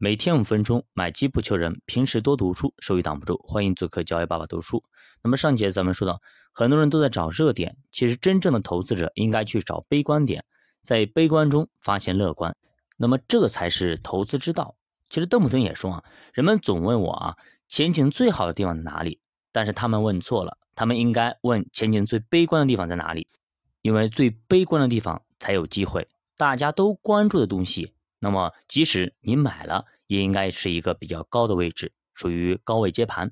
[0.00, 3.36] 每天五分钟，买基不求人，平时多读书，收益挡不住。
[3.44, 4.80] 欢迎做客教育爸爸读书。
[5.24, 10.44] 那么上节咱们说到，很多人都在找热点，其实真正的投资者应该去找悲观点，
[10.84, 12.56] 在悲观中发现乐观，
[12.96, 14.76] 那么这才是投资之道。
[15.10, 17.36] 其实邓普顿也说啊，人们总问我啊，
[17.66, 19.20] 前景最好的地方在哪里？
[19.50, 23.26] 但是他们问错了，他们应该问前景最悲观的地方在哪里？
[23.82, 26.06] 因为最悲观的地方才有机会，
[26.36, 27.94] 大家都关注的东西。
[28.20, 33.30] 那么，即使你买了，也应该是一个比较高的位置，属于高位接盘。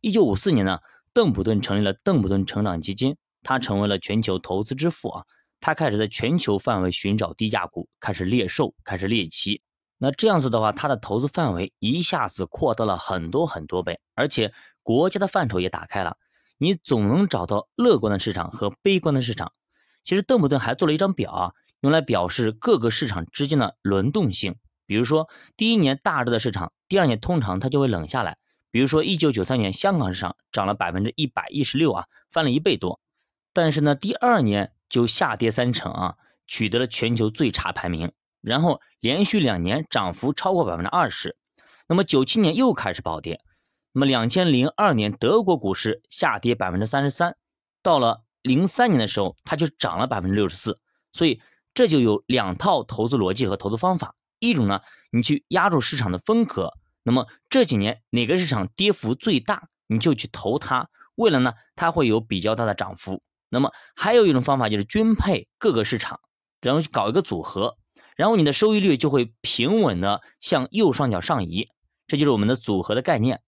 [0.00, 0.78] 一九五四年呢，
[1.12, 5.24] 邓普顿成立了邓普顿成长基金，他成为了全球投资之父啊。
[5.60, 9.60] 他开始在全球范围寻找低价股，开始猎售，开始猎奇。
[9.98, 16.16] 那这样子的话，他的投资范围一下子扩大了很多很多倍，而且国家的范畴也打开了，
[16.56, 19.52] 你总能找到乐观的市场和悲观的市场。
[20.02, 21.52] 其实邓普顿还做了一张表啊。
[21.80, 28.36] 用来表示各个市场之间的轮动性，比如说第一年大热的市场，第二年通常它就会冷下来。
[28.70, 33.00] 比如说一九九三年香港市场涨了百分之一百一十六啊，翻了一倍多，
[33.52, 38.12] 但是呢第二年就下跌三成啊，取得了全球最差排名。
[38.42, 41.36] 然后连续两年涨幅超过百分之二十，
[41.88, 43.40] 那么九七年又开始暴跌，
[43.92, 47.36] 那么两千零二年德国股市下跌百分之三十三，
[47.82, 50.78] 到了零三年的时候它就涨了百分之六十四，
[51.12, 51.40] 所以。
[51.80, 63.22] 这就有两套投资逻辑和投资方法，一种呢，你去压住市场的风格，那么这几年哪个市场跌幅最大，你就去投它，为了呢，它会有比较大的涨幅。
[63.48, 66.20] 那么还有一种方法就是均配各个市场，
[66.60, 67.78] 然后去搞一个组合，
[68.14, 71.70] 然后你的收益率就会平稳的向右上角上移，
[72.06, 73.40] 这就是我们的组合的概念。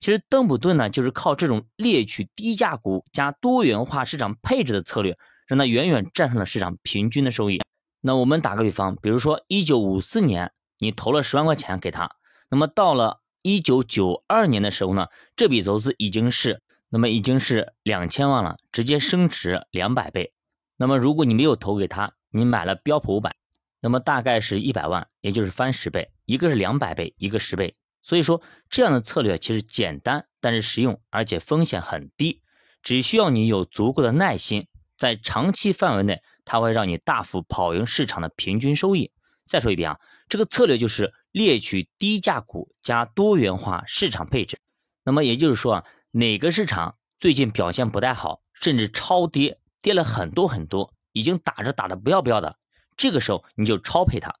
[0.00, 5.16] 其实邓普顿呢，就是靠这种猎取低价股加多元化市场配置的策略。
[5.46, 7.60] 让它远远战胜了市场平均的收益。
[8.00, 12.10] 那我们打个比方，比如说一九五四年你投了十万块钱给他，
[12.48, 20.32] 那么到了一九九二年的时候呢，这笔投资已经是那么已经是两千万了，直接升值两百倍。
[20.76, 23.36] 那么如果你没有投给他，你买了标普五百，
[23.80, 27.76] 那么大概是一百万，也就是翻十倍，一个是两百倍，一个十倍。
[28.02, 32.40] 所以说这样的策略其实简单，但是实用，而且风险很低，
[32.82, 34.66] 只需要你有足够的耐心。
[34.96, 39.12] 在长期范围内，它会让你大幅跑赢市场的平均收益。
[39.46, 44.58] 再说一遍啊，这个策略就是猎取低价股加多元化市场配置。
[45.04, 52.56] 那么也就是说啊，哪个市场最近表现不太好，甚至超跌，跌了很多很多，已经打着打的不要不要的，
[52.96, 54.34] 这个时候你就超配它。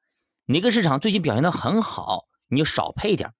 [0.46, 3.32] 哪个市场最近表现的很好，你就少配一点。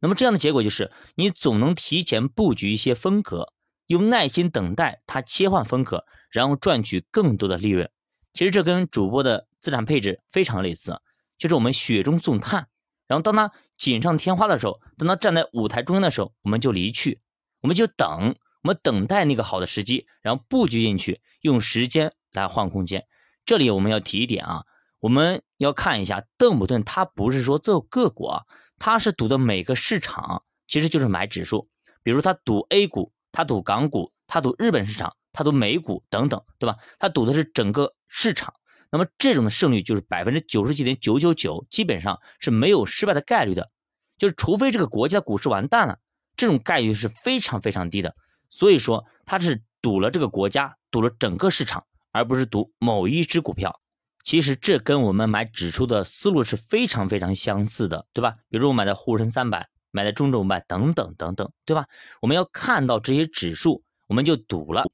[0.00, 3.52] 那么这样的结果就是，你总能提前布局一些风格，
[3.88, 6.06] 用耐心等待它切换风格。
[6.28, 7.88] 然后赚取更多的利润，
[8.36, 11.00] 其实这跟主播的资产配置非常类似，
[11.38, 12.68] 就是我们雪中送炭。
[13.06, 17.22] 然后当他锦上添花的时候，当他站在舞台中央的时候，我们就离去，
[17.62, 23.06] 我们就等，我们等待那个好的时机，然后布局进去，用时间来换空间。
[23.46, 24.64] 这里我们要提一点啊，
[25.00, 28.42] 我们要看一下邓普顿，他不是说做个股啊，
[28.78, 31.70] 他是赌的每个市场，其实就是买指数。
[32.02, 35.16] 比如他赌 A 股，他赌港股，他赌日本市场。
[35.38, 36.78] 他赌美股等等，对吧？
[36.98, 38.54] 他赌的是整个市场，
[38.90, 43.70] 那么这种的胜率就是百分之九十几点九九九，基本上是没有失败的概率的。
[44.18, 45.98] 就是除非这个国家股市完蛋了，
[46.36, 48.14] 这种概率是非常非常低的。
[48.48, 53.80] 所以说它是赌了这个国家，赌了整个市场，而不是赌某一只股票。
[54.24, 58.36] 其实这跟我们买指数的思路是非常非常相似的，对吧？
[58.48, 61.86] 比如我买的沪深三百，买的中证五百等等等等，对吧？
[62.20, 64.84] 我们要看到这些指数，我们就赌了。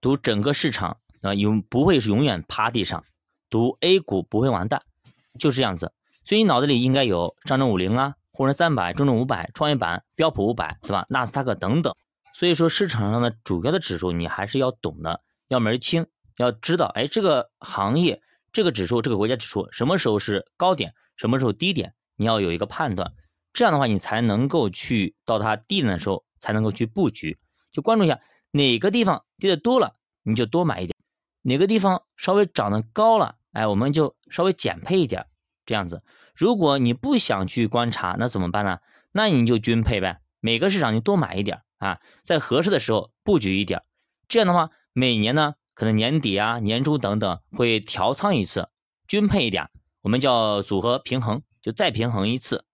[0.00, 3.04] 赌整个市场啊，永不会是永远趴地上，
[3.48, 4.82] 赌 A 股不会完蛋，
[5.38, 5.92] 就是这样子。
[6.24, 11.06] 所以你脑子里应该有上证五零啊，沪深三百、中证五百、创业板、标普五百，对吧？
[11.08, 11.94] 纳斯达克等等。
[12.34, 18.20] 所以说市场上的主要的指数你还是要懂的，要门清，要知道，哎，这个行业、
[18.52, 23.12] 这个指数、这个国家指数什么时候是高点，什么时候低点，你要有一个判断。
[23.52, 27.38] 这样的话，你才能够去到它低点的时候，才能够去布局，
[27.70, 28.20] 就关注一下。
[28.50, 30.96] 哪个地方跌的多了，你就多买一点；
[31.46, 35.26] 哪个地方稍微涨得高了，哎，我们就稍微减配一点。
[35.66, 36.02] 这样子，
[36.34, 38.78] 如果你不想去观察，那怎么办呢？
[39.12, 43.82] 那你就均配呗，每个市场你多买一点啊，在合适的时候布局一点。
[44.26, 48.70] 这样的话，每年呢，可能年底啊、年初等等会调仓一次，
[49.06, 49.68] 均配一点，
[50.00, 52.64] 我们叫组合平衡，就再平衡一次，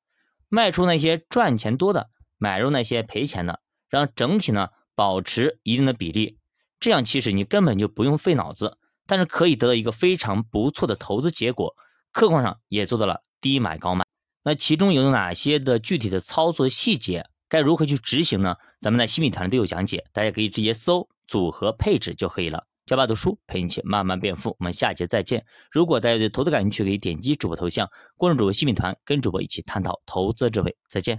[0.49, 2.09] 卖出那些赚钱多的，
[2.39, 4.69] 买入那些赔钱的，让整体呢。
[4.97, 6.40] 保持一定的比例，
[6.81, 11.77] 这样其实你根本就不用费脑子，但是可以得到一个非常不错的投资结果。
[12.11, 14.05] 客观上也做到了低买高卖。
[14.43, 18.57] 那其中有哪些的具体的操作细节，该如何去执行呢？
[18.81, 22.65] 咱们在新米团都有讲解，大家可以直接搜组合配置就可以了。
[22.87, 25.45] 教爸读书陪你一起慢慢变富，我们下节再见。
[25.71, 30.75] 如果大家对投资感兴趣，可以点击主播头像关注主播新米团，跟主播一起探讨投资智慧。
[30.89, 31.19] 再见。